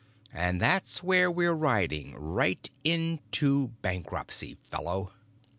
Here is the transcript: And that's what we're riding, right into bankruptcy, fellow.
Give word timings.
And 0.33 0.59
that's 0.59 1.03
what 1.03 1.35
we're 1.35 1.53
riding, 1.53 2.15
right 2.15 2.67
into 2.83 3.67
bankruptcy, 3.83 4.55
fellow. 4.55 5.13